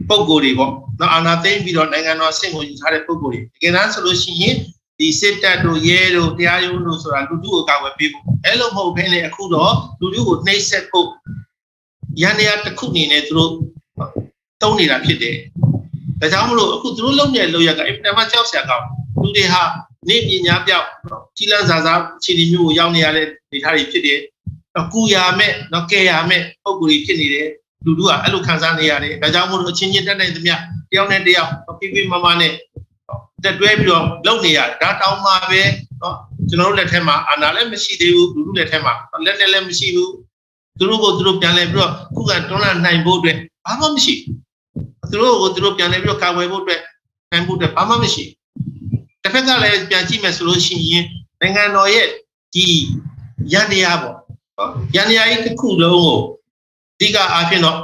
[0.10, 4.56] ပုံကိုယ်တွေပေါ့နော်အာဏာသိမ်းပြီးတော့နိုင်ငံတော်အဆင့်ကိုယူထားတဲ့ပုံကိုယ်တွေတကယ်တမ်းဆိုလို့ရှိရင်
[4.98, 11.08] ဒီစစ်တပ်တို့ရဲတို့တရားရုံးတို့ဆိုတာလူထုကိုကာကွယ်ပေးဖို့အဲ့လိုမဟုတ်ဘဲနဲ့အခုတော့လူထုကိုနှိပ်စက်ဖို့
[12.22, 13.52] ရန်တရားတစ်ခုအနေနဲ့သူတို့
[14.62, 15.38] တုံးနေတာဖြစ်တယ်
[16.20, 18.86] ဒါကြောင့်မလို့အခုသူတို့လုပ်နေတဲ့လုပ်ရကအင်တာမကြောက်စရာကောင်း
[19.22, 19.64] လူတွေဟာ
[20.10, 20.88] နေပညာပြောက်
[21.38, 24.20] ကြီးလန်းစာစားခြေဒီမျိုးကိုရောက်နေရတဲ့ဒေသတွေဖြစ်တယ်
[24.76, 27.48] တော့ကူရမဲ့တော့ကဲရမဲ့ပုံကူတွေဖြစ်နေတယ်
[27.86, 30.56] လူတို့ကအဲ့လိုခံစားနေရတယ်ဒါကြောင့်မို့လို့အချင်းချင်းတက်နိုင်သမျှ
[30.92, 32.52] တယောက်နဲ့တယောက်ပြပြမမနဲ့
[33.44, 35.64] တက်တွဲပြီးတော့လုပ်နေရတယ်ဒါတောင်းမှပဲ
[36.02, 36.16] နော်
[36.50, 38.94] ကျွန်တော်တို့လက်ထက်မှာအာဏာလည်းမရှိသေးဘူးလူတို့လက်ထက်မှာ
[39.26, 40.12] လက်နဲ့လည်းမရှိဘူး
[40.80, 44.14] သူတို့ကိုသူတို့ပြန်လဲပြီးတော့ခုကတွန်းလှန်နိုင်ဖို့အတွက်ဘာမှမရှိ
[45.12, 46.82] သူတို့ကိုသူတို့ပြန်လဲပြီးတော့ကာကွယ်ဖို့အတွက်
[47.32, 48.24] နိုင်ဖို့အတွက်ဘာမှမရှိ
[49.34, 51.06] တစ်ဖက်ကလည်းပြန်ကြည့်မယ်ဆိုလို့ရှိရင်
[51.42, 52.08] နိုင်ငံတော်ရဲ့
[52.54, 52.66] ဒီ
[53.54, 54.16] ရန်တရားပေါ့
[54.58, 56.20] နော်ရန်တရားကြီးတစ်ခုလုံးကို
[56.96, 57.78] အဓိကအားဖြင့်တော့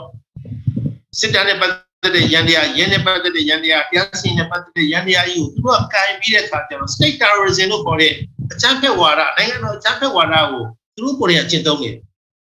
[1.19, 1.71] စစ်တပ်နဲ့ပတ်
[2.03, 8.13] သက်တဲ့ရန်တရားရန်နဲ့ပတ်သက်တဲ့ရန်တရားတရားစီနဲ့ပတ်သက်တဲ့ရန်တရားကြီးကိုသူတို့ကကင်ပြီးတဲ့အခါကျတော့ state terrorism လို့ခေါ်တဲ့
[8.51, 10.63] အကြမ်းဖက်ဝါဒနိုင်ငံတော်အကြမ်းဖက်ဝါဒကို
[10.95, 11.97] သူတို့ကိုယ်တိုင်ကျင့်သုံးနေတယ်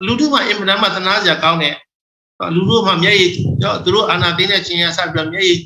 [0.06, 1.73] လူထုမှာအင်မတန်မှသနာစရာကောင်းတဲ့
[2.56, 3.32] လူတို့မှမျက်ရည်
[3.84, 5.60] သူတို့အာဏာသိမ်းတဲ့ချင်းရဆပြီးတော့မျက်ရည်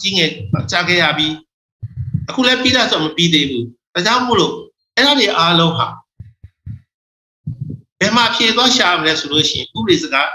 [0.00, 0.30] ကြီးငယ်
[0.70, 1.32] ကြားခဲ့ရပြီး
[2.32, 4.54] အခုလည်းပြီးတာဆိုမပြီးသေးဘူးဒါကြောင့်မို့လို့
[4.96, 5.86] အဲ့ဒါတွေအားလုံးဟာ
[8.00, 10.28] ဘယ်မှာဖြေသွားရှာမလဲဆိုလို့ရှိရင်ဥပဒေစကား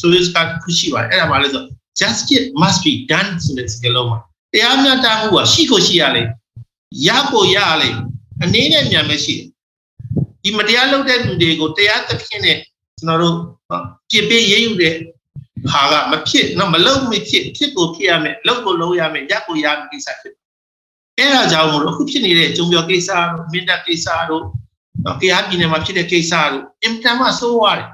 [0.00, 1.62] ဆိုရစကားခုရှိပါတယ်အဲ့ဒါမှလည်းဆို
[2.00, 4.18] justice must be done ဆိုတဲ့စကားလုံးမှာ
[4.52, 6.22] တရားမျှတမှုကရှိကိုရှိရလေ
[7.06, 7.90] ရကိုရလေ
[8.42, 9.34] အနေနဲ့မြန်မရှိ
[10.42, 12.56] ဒီမတရားလုပ်တဲ့လူတွေကိုတရားသဖြင့်နဲ့
[12.98, 13.36] ကျွန်တော်တို့
[14.10, 14.94] ပြစ်ပေးရေးယူတဲ့
[15.72, 20.34] ဟာကမဖြစ်နော်မလုပ်မဖြစ်ဖြစ်ကိုဖြစ်ရမယ်လုပ်ကိုလုပ်ရမယ်ရကိုရမယ်ကိစ္စဖြစ်
[21.18, 24.44] အဲ့ဒါကြောင့်မို့လို့အခုဖြစ်နေတဲ့ဂျုံပြောကိစ္စတို့မင်းတပ်ကိစ္စတို့
[25.04, 27.88] နော်ကြားပြည်နယ်မှာဖြစ်တဲ့ကိစ္စတို့အင်တန်မှဆိုးရတယ်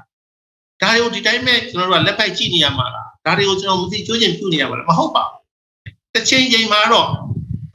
[0.81, 7.07] ဒါတွေကိုဒီတိုင်းမဲ့ကျွန်တော်တို့ကလက်ပိုက်ကြည့်နေရမှာလားဒါတွေကိုကျွန်တော်မသိကျိုးကျင်ပြုနေရမှာလားမဟုတ်ပါဘူးတစ်ချိန်ချိန်မှာတော့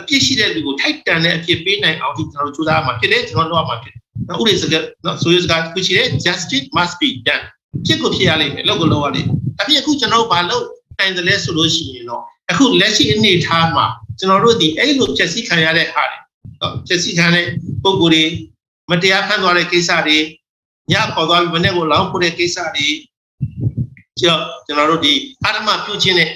[0.00, 4.00] အပြစ်ရှိတဲ့လူကိုထိုက်တန်တဲ့အပြစ်ပေးနိုင်အောင်ဒီကျွန်တော်တို့ကြိုးစားမှာဖြစ်တယ်ကျွန်တော်တို့ကမှာဖြစ်တယ်
[4.32, 7.44] ဥပဒေစကားနော်ဆိုရစကားခုရှိတယ် justice must be done
[7.86, 10.64] ဖြစ်ကိုဖြစ်ရလိမ့်မယ်လောက်ကိုလောက်ရလိမ့်မယ်အပြစ်အခုကျွန်တော်တို့ဘာလို့
[10.98, 13.86] နိုင်တယ်လဲဆိုလို့ရှိရင်တော့ အခုလက်ရှိအနေထားမှာ
[14.18, 16.18] ကျွန်တော်တို့ဒီအဲ့လိုဖြည့်ဆည်းခံရတဲ့ဟာတွေ
[16.60, 17.46] နော်ဖြည့်ဆည်းခံတဲ့
[17.82, 18.24] ပုံကိုယ်တွေ
[18.90, 20.18] မတရားဖန်သွားတဲ့ကိစ္စတွေ
[20.90, 22.88] ညခေါ်သွားပြီးမနေ့ကလောင်းပို့တဲ့ကိစ္စတွေ
[24.20, 26.30] ကျော်ကျွန်တော်တို့ဒီအာရမပြုခြင်းနဲ့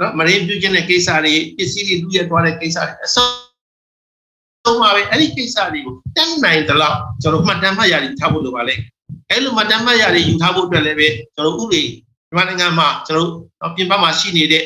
[0.00, 8.74] နော်မရင်းပြုခြင်းတဲ့ကိစ္စတွေပစ္စည်းတွေလူရသွားတဲ့ကိစ္စတွေအဆုံးပါပဲအဲ့ဒီကိစ္စတွေကိုတန်းနိုင်သလောက်ကျွန်တော်မှတ်တမ်းမှတ်ရည်ထားဖို့လိုပါလေ
[9.30, 11.82] အဲ့လိုမှတ်တမ်းမှတ်ရည်ယူထားဖို့အတွက်လည်းပဲကျွန်တော်ဥပဒေ
[12.26, 14.64] မြန်မာနိုင်ငံမှာကျွန်တော်ပြင်ပမှာရှိနေတဲ့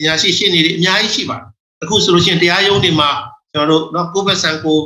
[0.06, 1.46] ညာရှိရှိနေတယ်အများကြီးရှိပါတယ်
[1.82, 3.10] အခုဆိုလို့ရှိရင်တရားရုံးတွေမှာ
[3.52, 4.78] ကျွန်တော်တို့เนาะကိုဗစ်ဆန်ကို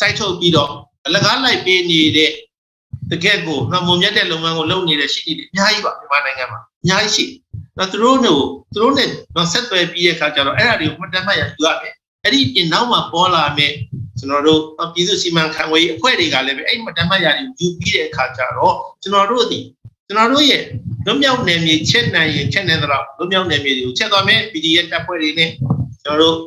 [0.00, 0.70] စိုက်ထုတ်ပြီးတော့
[1.06, 2.30] အလကားလိုက်ပေးနေတဲ့
[3.10, 7.24] တကယ့်ကိုနှမုံမြတ်တဲ့လုပ်ငန်းကိုလုပ်နေတဲ့ရှိနေတယ်အများကြီးပါမြန်မာနိုင်ငံမှာအများကြီးရှိ
[7.78, 8.42] တော့သူတို့တို့
[8.72, 13.72] သူတို့နဲ့တော့ဆက်သွယ်ပြီးတဲ့အခါကျတော့အဲ့ဒါတွေကိုမှတ်တမ်းမှတ်ရယူရတယ်အဲ့ဒီပြင်နောက်မှာပေါ်လာမဲ့
[14.18, 14.60] ကျွန်တော်တို့
[14.94, 19.58] ပြည်သူစီမံခန့်ခွဲရေးအဖွဲ့တွေကလည်းပဲအဲ့မှတ်တမ်းမှတ်ရယူပြီးတဲ့အခါကျတော့ကျွန်တော်တို့ဒီ
[20.07, 20.63] ကျွန်တော်တို့ရဲ့
[21.05, 25.49] လွတ်မြောက်နယ်မြေချက်နိုင်ရင်ချက်နိုင်တော့လွတ်မြောက်နယ်မြေတွေကိုချက်သွားမယ် PDF တပ်ဖွဲ့တွေနဲ့
[26.03, 26.37] ကျွန်တော်တို့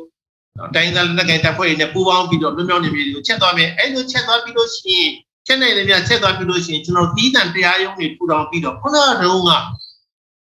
[0.75, 5.11] တိုင်းသားလက်ကိုင်တပ်ဖွဲ့တွေနဲ့ပူးပေါင်းပြီးတော့လွတ်မြောက်နယ်မြေတွေကိုချက်သွားမယ်အဲ့လိုချက်သွားပြီးလို့ရှိရင်
[5.47, 9.51] ချက်နိုင်တယ်များချက်သွားပြီးလို့ရှိရင်ကျွန်တော်တီးတန်တရားရုံးတွေထူထောင်ပြီးတော့ခုနကတုန်းက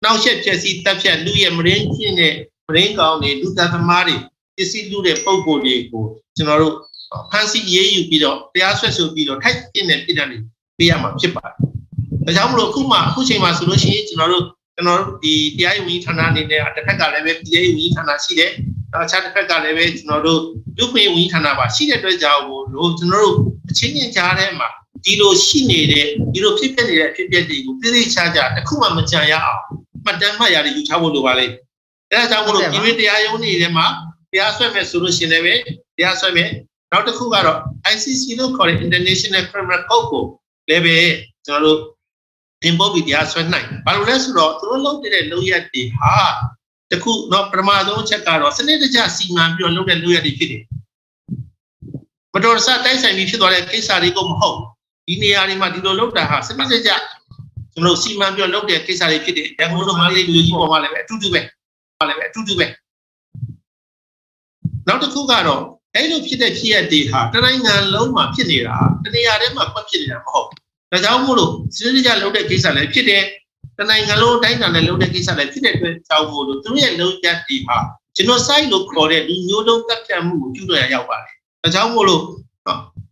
[0.05, 2.35] နောက်ဆက်ချက်စီတပ်ဖြတ်လူရဲ့မရင်းချင်းနဲ့
[2.69, 4.17] မရင်းကောင်တွေလူသားသမားတွေ
[4.57, 6.05] ပစ္စည်းလူတဲ့ပုံကိုယ်တွေကို
[6.37, 6.75] ကျွန်တော်တို့
[7.31, 10.29] ဖန်ဆီးရေးယူပြီးတော့တရားဆွဲဆိုပြီးတော့ထိုက်ပြင်းတဲ့ပြည်တယ်
[10.79, 11.80] ပေးရမှာဖြစ်ပါတယ်
[12.27, 18.51] ဒါကြောင့်မလို့အခုမှအခုချိန်မှာဆိုလို့ရှိရင်ကျွန်တော်တို့ကျွန်တော်တို့ဒီတရားရေးဝန်ကြီးဌာနအနေနဲ့တစ်ဖက်ကလည်းပဲပြည်ရေးဝန်ကြီးဌာနရှိတယ်
[18.93, 20.41] နောက်အခြားတစ်ဖက်ကလည်းပဲကျွန်တော်တို့
[20.79, 22.43] လူခွင့်ဝန်ကြီးဌာနပါရှိတဲ့အတွက်ကြောင့်
[22.75, 23.37] လို့ကျွန်တော်တို့
[23.71, 24.69] အချင်းချင်းကြားထဲမှာ
[25.05, 29.63] ဒီလိုရှိနေတဲ့ဒီလိုဖြစ်ဖြစ်နေတဲ့ဖြစ်ပျက်တွေကိုသိသိချာချာတစ်ခုမှမကြံရအောင်
[30.05, 31.47] မှတ်တမ်းမှတ်ရတယ်ယူထားဖို့လိုပါလေ
[32.11, 33.87] အဲဒါကြောင့်မလို့ပြည်တွင်းတရားရုံးတွေထဲမှာ
[34.33, 35.63] တရားစွဲမယ်ဆိုလို့ရှိရင်လည်း
[35.97, 36.49] တရားစွဲမယ်
[36.93, 37.59] နောက်တစ်ခုကတော့
[37.93, 40.25] ICC လို့ခေါ်တဲ့ International Criminal Court ကို
[40.69, 40.97] လည်းပဲ
[41.47, 41.79] ကျွန်တော်တို့
[42.63, 46.15] တင်ပို့ပြီးတရားစွဲနိုင်ဘာလို့လဲဆိုတော့သူတို့လုပ်တဲ့လုပ်ရက်တွေဟာ
[46.91, 50.63] တခုတော့ပထမဆုံးချက်ကတော့စနစ်တကျစီမံပြီးတော့လုပ်တဲ့လုပ်ရက်တွေဖြစ်တယ်
[52.35, 54.57] မတော်တဆတိုက်ဆိုင်ပြီးဖြစ်သွားတဲ့ကိစ္စတွေကိုမဟုတ်
[55.07, 56.91] ဒီနေရာတွေမှာဒီလိုလုပ်တာဟာစနစ်တကျ
[57.73, 61.41] ကျွန်တော်စီမံပြီးတော့လုပ်တဲ့ကိစ္စတွေဖြစ်တယ်ရန်ကုန်တို့မန္တလေးလူကြီးပေါ်မှာလည်းပဲအတူတူပဲ
[61.99, 62.67] ပါလည်းပဲအတူတူပဲ
[64.87, 65.63] နောက်တစ်ခုကတော့
[65.95, 70.49] အဲ့လိုဖြစ်တဲ့ဖြစ်ရတဲ့ဟာတနိုင်ငံလုံးမှာဖြစ်နေတာတနေရာထဲမှာပတ်ဖြစ်နေတာမဟုတ်
[70.91, 73.25] ဒါကြောင့်မို့လို့စနစ်တကျလုပ်တဲ့ကိစ္စလည်းဖြစ်တယ်
[73.79, 77.79] တနိုင်ငံလုံးတိုင်းတာနဲ့လုပ်တဲ့ကိစ္စလည်းဖြစ်တဲ့အတွက်ကြောင့်မို့လို့သူရဲ့လုံးရက်ဒီဟာ
[78.17, 82.23] ကျွန်တော် site လို့ခေါ်တဲ့လူမျိုးလုံးတက်ပြတ်မှုကိုကျူးလွန်ရရောက်ပါတယ်ဒါကြောင့်မို့လို့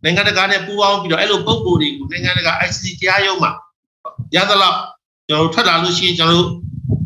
[0.03, 3.51] နိုင်ငံတကာနဲ့ပူးပေါင်းပြီးတော့အဲ့လိုပုံကိုယ်တွေကိုနိုင်ငံတကာ ICC တရားရုံးမှာ
[4.35, 4.77] ရသလောက်
[5.27, 6.49] ကျွန်တော်ထွက်လာလို့ရှိရင်ကျွန်တော်တို့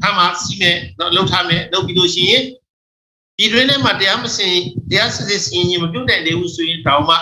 [0.06, 2.44] အမှစီးမယ်လောက်ထားမယ်လုပ်ပြီးလို့ရှိရင်
[3.38, 4.56] ဒီတွင်းထဲမှာတရားမစင်
[4.90, 7.16] တရားစစ်စစ်စီရင်မပြုတ်နိုင်သေးဘူးဆိုရင်တောင်မှ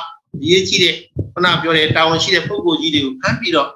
[0.48, 0.96] ရေးကြည့်တဲ့
[1.34, 3.70] ခုနပြောတဲ့တာဝန်ရှိတဲ့ပုံကိုယ်ကြီးတွေကိုဖမ်းပြီးတော့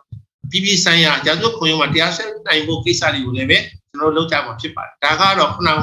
[0.51, 3.57] ပြည်ပြည်ဆိုင်ရာကြာစုခွင့်ရုံးမှာတရားစွဲနိုင်ဖို့ကိစ္စတွေကိုလည်းပဲ
[3.91, 5.81] ကျွန်တော်လုပ်ကြမှာဖြစ်ပါတယ်ဒါကတော့ခုနက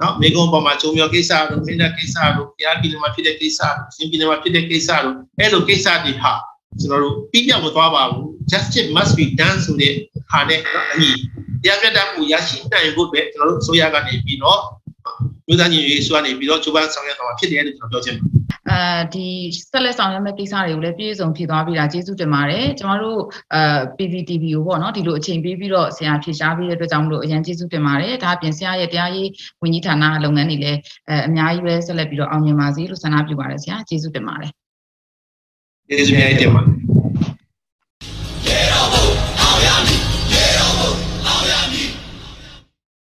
[0.00, 6.32] နော်မေကွန်ပေါ်မှာဂျုံမြော်ကိစ္စတို့မင်းတပ်ကိစ္စတို့တရားပြည်နယ်မှာဖြစ်တဲ့ကိစ္စတို့ရှင်ပြည်နယ်မှာဖြစ်တဲ့ကိစ္စတို့အဲ့လိုကိစ္စတွေဟာ
[6.80, 9.92] ကျွန်တော်တို့ပြီးပြောက်မသွားပါဘူး justice must be done ဆိုတဲ့
[10.30, 10.60] ဟာနဲ့
[10.92, 11.10] အညီ
[11.62, 14.60] တရားပြတ်တတ်မှုရရှိနိုင်ဖို့အတွက်ကျွန်တော်တို့အစိုးရကနေပြီးတော့
[15.46, 18.80] မြို့သားညီရေးဆိုကနေပြီးတော့ဂျိုးပန်းဆောင်ရွက်သွားမှာဖြစ်တယ်လို့ကျွန်တော်ပြောချင်ပါတယ် အဲ
[19.14, 19.26] ဒီ
[19.70, 23.20] ဆက်လက်ဆောင်ရွက်မဲ့ကိစ္စတွေကိုလည်းပြည့်စုံဖြစ်သွားပြီလားကျေးဇူးတင်ပါတယ်ကျမတို့
[23.54, 23.62] အဲ
[23.98, 29.28] PVTV ကိုပေါ့နော်ဒီလိုအချိန်ပေးပြီးတော့ဆရာဖြေရှားပေးတဲ့အတွက်ကြောင့်မလို့အရင်ကျေးဇူးတင်ပါတယ်ဒါအပြင်ဆရာရဲ့တရားရေး
[29.62, 34.50] ဝန်ကြီးဌာနလုပ်ငန်းတွေလည်းအဲအများကြီးပဲဆက်လက်ပြီးတော့အောင်မြင်ပါစေလို့ဆန္ဒပြုပါတယ်ဆရာကျေးဇူးတင်ပါတယ်
[35.88, 36.83] ကျေးဇူးများတင်ပါတယ်